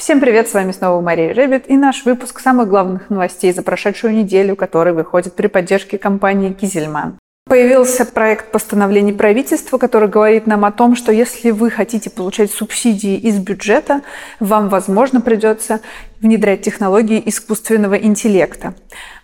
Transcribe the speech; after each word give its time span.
Всем 0.00 0.18
привет, 0.18 0.48
с 0.48 0.54
вами 0.54 0.72
снова 0.72 1.02
Мария 1.02 1.34
Ребет 1.34 1.68
и 1.68 1.76
наш 1.76 2.06
выпуск 2.06 2.40
самых 2.40 2.70
главных 2.70 3.10
новостей 3.10 3.52
за 3.52 3.60
прошедшую 3.62 4.14
неделю, 4.14 4.56
который 4.56 4.94
выходит 4.94 5.34
при 5.34 5.46
поддержке 5.46 5.98
компании 5.98 6.54
Кизельман. 6.54 7.19
Появился 7.50 8.04
проект 8.04 8.52
постановлений 8.52 9.12
правительства, 9.12 9.76
который 9.76 10.08
говорит 10.08 10.46
нам 10.46 10.64
о 10.64 10.70
том, 10.70 10.94
что 10.94 11.10
если 11.10 11.50
вы 11.50 11.68
хотите 11.68 12.08
получать 12.08 12.52
субсидии 12.52 13.16
из 13.16 13.38
бюджета, 13.38 14.02
вам, 14.38 14.68
возможно, 14.68 15.20
придется 15.20 15.80
внедрять 16.20 16.62
технологии 16.62 17.20
искусственного 17.26 17.94
интеллекта. 17.94 18.74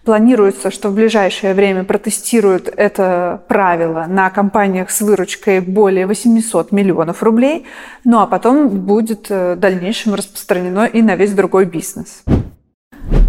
Планируется, 0.05 0.73
что 0.73 0.89
в 0.89 0.95
ближайшее 0.97 1.55
время 1.55 1.85
протестируют 1.85 2.67
это 2.67 3.45
правило 3.47 4.07
на 4.09 4.29
компаниях 4.31 4.91
с 4.91 5.03
выручкой 5.03 5.61
более 5.61 6.09
800 6.09 6.73
миллионов 6.73 7.23
рублей, 7.23 7.65
ну 8.03 8.19
а 8.19 8.27
потом 8.27 8.69
будет 8.69 9.31
э, 9.31 9.55
в 9.55 9.61
дальнейшем 9.61 10.15
распространено 10.15 10.87
и 10.87 11.01
на 11.01 11.15
весь 11.15 11.31
другой 11.33 11.65
бизнес. 11.65 12.25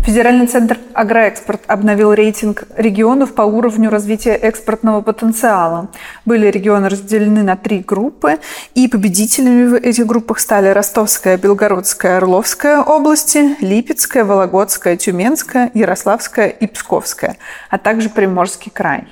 Федеральный 0.07 0.47
центр 0.47 0.77
«Агроэкспорт» 0.93 1.63
обновил 1.67 2.13
рейтинг 2.13 2.63
регионов 2.77 3.33
по 3.33 3.41
уровню 3.41 3.89
развития 3.89 4.35
экспортного 4.35 5.01
потенциала. 5.01 5.89
Были 6.23 6.47
регионы 6.47 6.87
разделены 6.87 7.43
на 7.43 7.57
три 7.57 7.79
группы, 7.79 8.39
и 8.73 8.87
победителями 8.87 9.67
в 9.67 9.75
этих 9.75 10.05
группах 10.05 10.39
стали 10.39 10.69
Ростовская, 10.69 11.35
Белгородская, 11.35 12.19
Орловская 12.19 12.79
области, 12.79 13.57
Липецкая, 13.59 14.23
Вологодская, 14.23 14.95
Тюменская, 14.95 15.71
Ярославская 15.73 16.47
и 16.47 16.67
Псковская, 16.67 17.35
а 17.69 17.77
также 17.77 18.07
Приморский 18.07 18.71
край. 18.73 19.09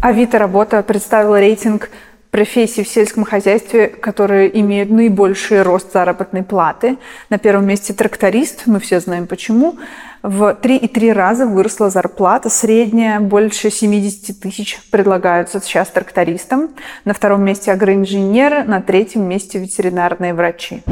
Авито 0.00 0.38
Работа 0.38 0.82
представил 0.82 1.36
рейтинг 1.36 1.90
профессий 2.36 2.84
в 2.84 2.88
сельском 2.88 3.24
хозяйстве, 3.24 3.88
которые 3.88 4.60
имеют 4.60 4.90
наибольший 4.90 5.62
рост 5.62 5.94
заработной 5.94 6.42
платы. 6.42 6.98
На 7.30 7.38
первом 7.38 7.66
месте 7.66 7.94
тракторист, 7.94 8.64
мы 8.66 8.78
все 8.78 9.00
знаем 9.00 9.26
почему. 9.26 9.78
В 10.22 10.54
3,3 10.60 11.12
раза 11.14 11.46
выросла 11.46 11.88
зарплата, 11.88 12.50
средняя 12.50 13.20
больше 13.20 13.70
70 13.70 14.38
тысяч 14.38 14.78
предлагаются 14.90 15.62
сейчас 15.62 15.88
трактористам. 15.88 16.68
На 17.06 17.14
втором 17.14 17.42
месте 17.42 17.72
агроинженеры, 17.72 18.64
на 18.64 18.82
третьем 18.82 19.26
месте 19.26 19.58
ветеринарные 19.58 20.34
врачи. 20.34 20.82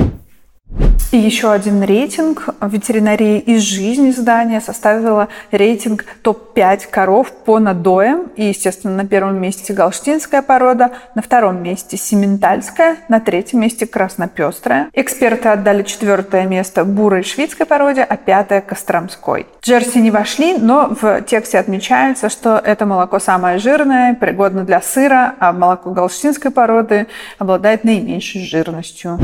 И 1.14 1.16
еще 1.16 1.52
один 1.52 1.84
рейтинг 1.84 2.48
ветеринарии 2.60 3.38
из 3.38 3.62
жизни 3.62 4.10
здания 4.10 4.60
составила 4.60 5.28
рейтинг 5.52 6.04
топ-5 6.22 6.88
коров 6.90 7.30
по 7.30 7.60
надоям. 7.60 8.32
И, 8.34 8.46
естественно, 8.46 8.96
на 8.96 9.06
первом 9.06 9.40
месте 9.40 9.72
галштинская 9.72 10.42
порода, 10.42 10.90
на 11.14 11.22
втором 11.22 11.62
месте 11.62 11.96
симентальская, 11.96 12.96
на 13.08 13.20
третьем 13.20 13.60
месте 13.60 13.86
краснопестрая. 13.86 14.90
Эксперты 14.92 15.50
отдали 15.50 15.84
четвертое 15.84 16.46
место 16.46 16.84
бурой 16.84 17.22
шведской 17.22 17.64
породе, 17.64 18.02
а 18.02 18.16
пятое 18.16 18.60
костромской. 18.60 19.46
Джерси 19.62 19.98
не 19.98 20.10
вошли, 20.10 20.58
но 20.58 20.96
в 21.00 21.22
тексте 21.22 21.60
отмечается, 21.60 22.28
что 22.28 22.58
это 22.58 22.86
молоко 22.86 23.20
самое 23.20 23.58
жирное, 23.58 24.14
пригодно 24.14 24.64
для 24.64 24.80
сыра, 24.82 25.36
а 25.38 25.52
молоко 25.52 25.92
галштинской 25.92 26.50
породы 26.50 27.06
обладает 27.38 27.84
наименьшей 27.84 28.44
жирностью. 28.44 29.20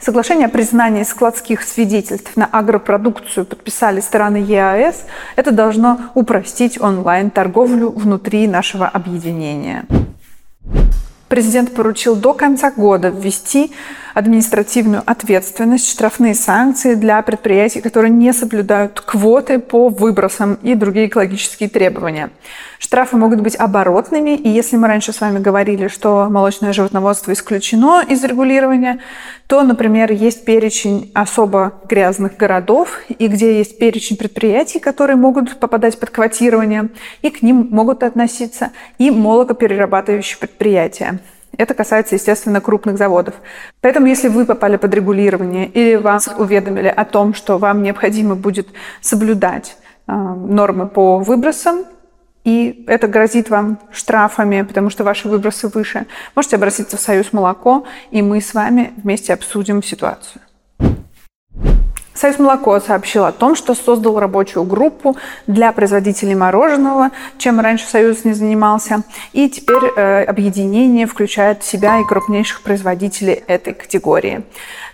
Соглашение 0.00 0.46
о 0.46 0.50
признании 0.50 1.04
складских 1.04 1.62
свидетельств 1.62 2.36
на 2.36 2.46
агропродукцию 2.46 3.46
подписали 3.46 4.00
страны 4.00 4.38
ЕАЭС. 4.38 5.04
Это 5.36 5.52
должно 5.52 6.00
упростить 6.14 6.80
онлайн-торговлю 6.80 7.90
внутри 7.90 8.48
нашего 8.48 8.88
объединения. 8.88 9.86
Президент 11.32 11.72
поручил 11.72 12.14
до 12.14 12.34
конца 12.34 12.70
года 12.70 13.08
ввести 13.08 13.72
административную 14.12 15.02
ответственность, 15.06 15.88
штрафные 15.88 16.34
санкции 16.34 16.92
для 16.92 17.22
предприятий, 17.22 17.80
которые 17.80 18.10
не 18.10 18.34
соблюдают 18.34 19.00
квоты 19.00 19.58
по 19.58 19.88
выбросам 19.88 20.58
и 20.62 20.74
другие 20.74 21.06
экологические 21.06 21.70
требования. 21.70 22.28
Штрафы 22.78 23.16
могут 23.16 23.40
быть 23.40 23.56
оборотными, 23.56 24.36
и 24.36 24.48
если 24.50 24.76
мы 24.76 24.88
раньше 24.88 25.12
с 25.12 25.20
вами 25.22 25.38
говорили, 25.38 25.88
что 25.88 26.28
молочное 26.28 26.74
животноводство 26.74 27.32
исключено 27.32 28.02
из 28.06 28.22
регулирования, 28.24 28.98
то, 29.46 29.62
например, 29.62 30.12
есть 30.12 30.44
перечень 30.44 31.10
особо 31.14 31.80
грязных 31.88 32.36
городов, 32.36 33.00
и 33.08 33.28
где 33.28 33.58
есть 33.58 33.78
перечень 33.78 34.16
предприятий, 34.16 34.80
которые 34.80 35.16
могут 35.16 35.58
попадать 35.60 35.98
под 35.98 36.10
квотирование, 36.10 36.90
и 37.22 37.30
к 37.30 37.40
ним 37.40 37.68
могут 37.70 38.02
относиться 38.02 38.72
и 38.98 39.10
молокоперерабатывающие 39.10 40.38
предприятия. 40.38 41.20
Это 41.58 41.74
касается, 41.74 42.14
естественно, 42.14 42.60
крупных 42.60 42.96
заводов. 42.96 43.34
Поэтому, 43.80 44.06
если 44.06 44.28
вы 44.28 44.46
попали 44.46 44.76
под 44.76 44.94
регулирование 44.94 45.66
или 45.66 45.96
вас 45.96 46.28
уведомили 46.36 46.88
о 46.88 47.04
том, 47.04 47.34
что 47.34 47.58
вам 47.58 47.82
необходимо 47.82 48.34
будет 48.34 48.68
соблюдать 49.00 49.76
э, 50.06 50.12
нормы 50.12 50.88
по 50.88 51.18
выбросам, 51.18 51.84
и 52.44 52.84
это 52.88 53.06
грозит 53.06 53.50
вам 53.50 53.78
штрафами, 53.92 54.62
потому 54.62 54.90
что 54.90 55.04
ваши 55.04 55.28
выбросы 55.28 55.68
выше, 55.68 56.06
можете 56.34 56.56
обратиться 56.56 56.96
в 56.96 57.00
Союз 57.00 57.32
Молоко, 57.32 57.86
и 58.10 58.22
мы 58.22 58.40
с 58.40 58.54
вами 58.54 58.92
вместе 58.96 59.32
обсудим 59.32 59.82
ситуацию. 59.82 60.42
Союз 62.22 62.38
молоко 62.38 62.78
сообщил 62.78 63.24
о 63.24 63.32
том, 63.32 63.56
что 63.56 63.74
создал 63.74 64.20
рабочую 64.20 64.62
группу 64.62 65.16
для 65.48 65.72
производителей 65.72 66.36
мороженого, 66.36 67.10
чем 67.36 67.58
раньше 67.58 67.84
Союз 67.84 68.24
не 68.24 68.32
занимался. 68.32 69.02
И 69.32 69.50
теперь 69.50 69.82
э, 69.96 70.22
объединение 70.22 71.08
включает 71.08 71.64
в 71.64 71.66
себя 71.66 71.98
и 71.98 72.04
крупнейших 72.04 72.62
производителей 72.62 73.42
этой 73.48 73.74
категории. 73.74 74.44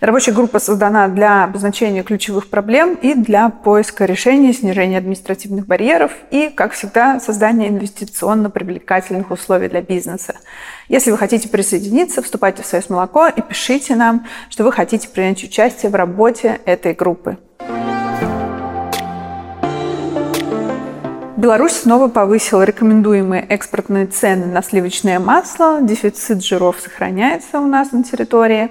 Рабочая 0.01 0.33
группа 0.33 0.59
создана 0.59 1.07
для 1.09 1.45
обозначения 1.45 2.03
ключевых 2.03 2.49
проблем 2.49 2.95
и 2.95 3.13
для 3.13 3.51
поиска 3.51 4.07
решения, 4.07 4.55
снижения 4.55 4.97
административных 4.97 5.67
барьеров 5.67 6.13
и, 6.31 6.49
как 6.49 6.73
всегда, 6.73 7.21
создания 7.21 7.69
инвестиционно 7.69 8.49
привлекательных 8.49 9.31
условий 9.31 9.69
для 9.69 9.83
бизнеса. 9.83 10.37
Если 10.89 11.11
вы 11.11 11.19
хотите 11.19 11.51
присоединиться, 11.51 12.23
вступайте 12.23 12.63
в 12.63 12.67
Союз 12.67 12.89
Молоко 12.89 13.27
и 13.29 13.43
пишите 13.43 13.95
нам, 13.95 14.27
что 14.49 14.65
вы 14.65 14.73
хотите 14.73 15.09
принять 15.09 15.45
участие 15.45 15.91
в 15.91 15.95
работе 15.95 16.61
этой 16.65 16.95
группы. 16.95 17.18
Беларусь 21.39 21.75
снова 21.75 22.09
повысила 22.09 22.65
рекомендуемые 22.65 23.47
экспортные 23.49 24.07
цены 24.07 24.47
на 24.47 24.61
сливочное 24.61 25.21
масло. 25.21 25.79
Дефицит 25.81 26.43
жиров 26.43 26.81
сохраняется 26.81 27.61
у 27.61 27.67
нас 27.69 27.93
на 27.93 28.03
территории 28.03 28.71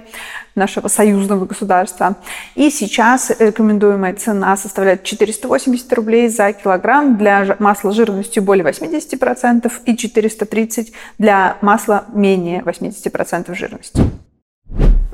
нашего 0.54 0.90
союзного 0.90 1.46
государства. 1.46 2.18
И 2.56 2.70
сейчас 2.70 3.32
рекомендуемая 3.40 4.16
цена 4.16 4.58
составляет 4.58 5.04
480 5.04 5.94
рублей 5.94 6.28
за 6.28 6.52
килограмм 6.52 7.16
для 7.16 7.56
масла 7.60 7.94
жирностью 7.94 8.44
более 8.44 8.66
80% 8.66 9.72
и 9.86 9.96
430 9.96 10.92
для 11.20 11.56
масла 11.62 12.04
менее 12.14 12.64
80% 12.64 13.56
жирности. 13.56 14.27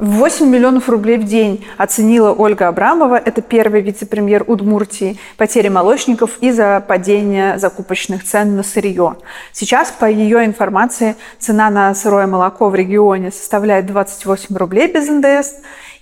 8 0.03 0.46
миллионов 0.46 0.90
рублей 0.90 1.18
в 1.18 1.24
день 1.24 1.66
оценила 1.78 2.34
Ольга 2.34 2.68
Абрамова, 2.68 3.16
это 3.16 3.41
первый 3.41 3.80
вице-премьер 3.80 4.44
Удмуртии, 4.46 5.18
потери 5.38 5.69
молочников 5.69 6.40
из-за 6.41 6.84
падения 6.86 7.58
закупочных 7.58 8.25
цен 8.25 8.58
на 8.58 8.63
сырье. 8.63 9.16
Сейчас, 9.53 9.92
по 9.92 10.03
ее 10.03 10.44
информации, 10.44 11.16
цена 11.40 11.69
на 11.69 11.96
сырое 11.96 12.28
молоко 12.28 12.68
в 12.68 12.75
регионе 12.75 13.31
составляет 13.31 13.86
28 13.86 14.58
рублей 14.58 14.92
без 14.92 15.08
НДС. 15.08 15.53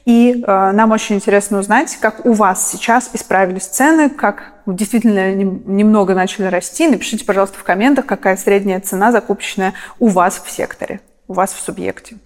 И 0.05 0.43
э, 0.47 0.71
нам 0.71 0.89
очень 0.89 1.17
интересно 1.17 1.59
узнать, 1.59 1.95
как 2.01 2.25
у 2.25 2.33
вас 2.33 2.71
сейчас 2.71 3.11
исправились 3.13 3.67
цены, 3.67 4.09
как 4.09 4.53
действительно 4.65 5.31
немного 5.35 6.15
начали 6.15 6.45
расти. 6.45 6.87
Напишите, 6.87 7.23
пожалуйста, 7.23 7.59
в 7.59 7.63
комментах, 7.63 8.07
какая 8.07 8.35
средняя 8.35 8.79
цена 8.79 9.11
закупочная 9.11 9.75
у 9.99 10.07
вас 10.07 10.41
в 10.43 10.49
секторе, 10.49 11.01
у 11.27 11.33
вас 11.33 11.53
в 11.53 11.59
субъекте. 11.59 12.17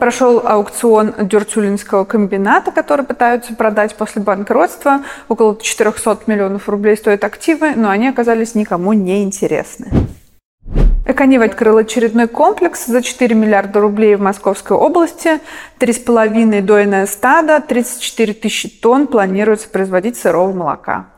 Прошел 0.00 0.40
аукцион 0.42 1.12
Дюртюлинского 1.18 2.06
комбината, 2.06 2.70
который 2.72 3.04
пытаются 3.04 3.54
продать 3.54 3.94
после 3.94 4.22
банкротства. 4.22 5.02
Около 5.28 5.58
400 5.60 6.20
миллионов 6.26 6.70
рублей 6.70 6.96
стоят 6.96 7.22
активы, 7.22 7.74
но 7.76 7.90
они 7.90 8.08
оказались 8.08 8.54
никому 8.54 8.94
не 8.94 9.22
интересны. 9.22 9.88
Эконив 11.04 11.42
открыл 11.42 11.76
очередной 11.76 12.28
комплекс 12.28 12.86
за 12.86 13.02
4 13.02 13.34
миллиарда 13.34 13.80
рублей 13.80 14.14
в 14.16 14.22
Московской 14.22 14.74
области. 14.74 15.38
3,5 15.78 16.62
дойное 16.62 17.04
стадо, 17.04 17.60
34 17.60 18.32
тысячи 18.32 18.70
тонн 18.70 19.06
планируется 19.06 19.68
производить 19.68 20.16
сырого 20.16 20.52
молока. 20.54 21.10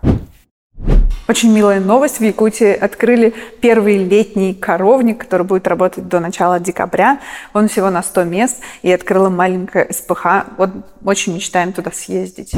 Очень 1.29 1.53
милая 1.53 1.81
новость. 1.81 2.19
В 2.19 2.25
Якутии 2.25 2.73
открыли 2.73 3.33
первый 3.61 3.97
летний 4.05 4.55
коровник, 4.55 5.19
который 5.19 5.47
будет 5.47 5.69
работать 5.69 6.09
до 6.09 6.21
начала 6.21 6.61
декабря. 6.61 7.21
Он 7.55 7.69
всего 7.69 7.91
на 7.91 8.03
100 8.03 8.25
мест 8.25 8.61
и 8.83 8.93
открыла 8.93 9.29
маленькая 9.29 9.89
СПХ. 9.91 10.27
Вот 10.59 10.71
очень 11.05 11.35
мечтаем 11.35 11.73
туда 11.73 11.91
съездить. 11.93 12.53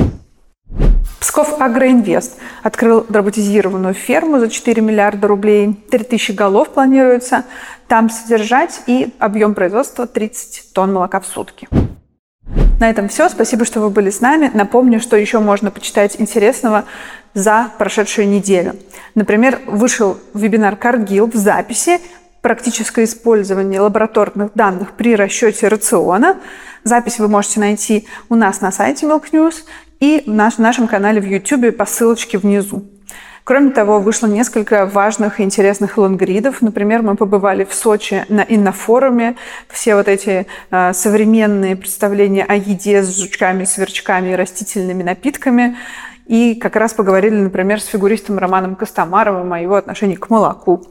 Псков 1.21 1.61
Агроинвест 1.61 2.37
открыл 2.63 3.07
роботизированную 3.09 3.95
ферму 3.95 4.39
за 4.39 4.49
4 4.49 4.83
миллиарда 4.83 5.29
рублей. 5.29 5.75
3000 5.91 6.33
голов 6.33 6.71
планируется 6.71 7.45
там 7.87 8.11
содержать 8.11 8.83
и 8.87 9.13
объем 9.19 9.55
производства 9.55 10.07
30 10.07 10.73
тонн 10.73 10.93
молока 10.93 11.21
в 11.21 11.27
сутки. 11.27 11.69
На 12.81 12.91
этом 12.91 13.09
все. 13.09 13.29
Спасибо, 13.29 13.65
что 13.65 13.81
вы 13.81 13.91
были 13.91 14.11
с 14.11 14.21
нами. 14.21 14.51
Напомню, 14.53 15.01
что 15.01 15.17
еще 15.17 15.39
можно 15.39 15.71
почитать 15.71 16.21
интересного 16.21 16.85
за 17.33 17.71
прошедшую 17.79 18.29
неделю. 18.29 18.75
Например, 19.15 19.61
вышел 19.67 20.19
вебинар 20.35 20.77
Каргил 20.77 21.27
в 21.27 21.35
записи 21.35 22.01
практическое 22.43 23.05
использование 23.05 23.81
лабораторных 23.81 24.53
данных 24.55 24.93
при 24.93 25.17
расчете 25.17 25.69
рациона. 25.69 26.37
Запись 26.83 27.19
вы 27.19 27.29
можете 27.29 27.59
найти 27.59 28.07
у 28.29 28.35
нас 28.35 28.61
на 28.61 28.71
сайте 28.71 29.07
Milk 29.07 29.31
News 29.33 29.65
и 30.01 30.23
в 30.27 30.59
нашем 30.61 30.87
канале 30.87 31.23
в 31.23 31.25
YouTube 31.25 31.75
по 31.75 31.87
ссылочке 31.87 32.37
внизу. 32.37 32.85
Кроме 33.45 33.73
того, 33.73 34.01
вышло 34.01 34.27
несколько 34.27 34.87
важных 34.87 35.39
и 35.39 35.43
интересных 35.43 35.99
лонгридов. 35.99 36.63
Например, 36.63 37.03
мы 37.03 37.15
побывали 37.15 37.65
в 37.65 37.75
Сочи 37.75 38.25
на 38.31 38.41
иннофоруме. 38.41 39.37
Все 39.69 39.97
вот 39.97 40.09
эти 40.09 40.47
э, 40.71 40.93
современные 40.95 41.77
представления 41.77 42.45
о 42.45 42.55
еде 42.55 43.03
с 43.03 43.21
жучками, 43.21 43.65
сверчками 43.65 44.31
и 44.31 44.35
растительными 44.35 45.03
напитками. 45.03 45.77
И 46.27 46.55
как 46.55 46.77
раз 46.77 46.95
поговорили, 46.95 47.35
например, 47.35 47.83
с 47.83 47.85
фигуристом 47.85 48.39
Романом 48.39 48.77
Костомаровым 48.77 49.53
о 49.53 49.61
его 49.61 49.75
отношении 49.75 50.17
к 50.17 50.31
молоку. 50.31 50.87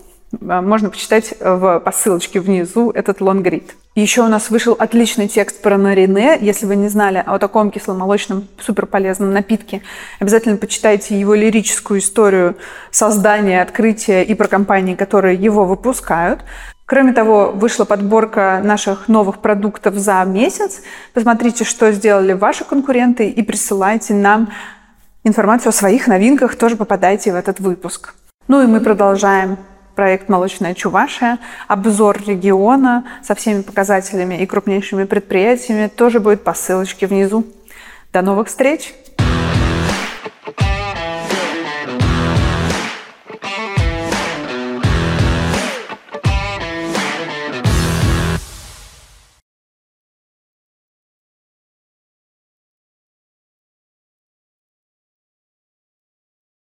А, 0.48 0.62
можно 0.62 0.92
почитать 0.92 1.34
в, 1.40 1.80
по 1.80 1.92
ссылочке 1.92 2.40
внизу 2.40 2.92
этот 2.92 3.20
лонгрид. 3.20 3.74
Еще 3.96 4.24
у 4.24 4.28
нас 4.28 4.50
вышел 4.50 4.76
отличный 4.80 5.28
текст 5.28 5.62
про 5.62 5.78
нарине. 5.78 6.40
Если 6.42 6.66
вы 6.66 6.76
не 6.76 6.88
знали 6.88 7.24
о 7.24 7.38
таком 7.38 7.70
кисломолочном 7.70 8.48
суперполезном 8.60 9.32
напитке, 9.32 9.84
обязательно 10.20 10.58
почитайте 10.58 11.20
его 11.20 11.36
лирическую 11.36 12.00
историю 12.00 12.58
создания, 12.90 13.62
открытия 13.62 14.24
и 14.24 14.34
про 14.34 14.48
компании, 14.48 14.96
которые 14.96 15.38
его 15.38 15.66
выпускают. 15.66 16.40
Кроме 16.86 17.14
того, 17.14 17.52
вышла 17.52 17.86
подборка 17.86 18.62
наших 18.64 19.08
новых 19.10 19.42
продуктов 19.42 19.94
за 19.94 20.24
месяц. 20.26 20.82
Посмотрите, 21.14 21.64
что 21.64 21.92
сделали 21.92 22.34
ваши 22.34 22.66
конкуренты 22.66 23.30
и 23.30 23.44
присылайте 23.44 24.16
нам 24.16 24.52
информацию 25.24 25.70
о 25.70 25.74
своих 25.74 26.08
новинках. 26.08 26.56
Тоже 26.56 26.78
попадайте 26.78 27.32
в 27.32 27.36
этот 27.36 27.60
выпуск. 27.60 28.16
Ну 28.48 28.64
и 28.64 28.66
мы 28.66 28.82
продолжаем 28.82 29.58
проект 29.96 30.30
«Молочная 30.30 30.74
Чувашия». 30.74 31.40
Обзор 31.68 32.22
региона 32.26 33.06
со 33.24 33.36
всеми 33.36 33.62
показателями 33.62 34.36
и 34.36 34.46
крупнейшими 34.46 35.06
предприятиями 35.06 35.88
тоже 35.88 36.20
будет 36.20 36.44
по 36.44 36.54
ссылочке 36.54 37.08
внизу. 37.08 37.46
До 38.12 38.22
новых 38.22 38.48
встреч! 38.48 38.94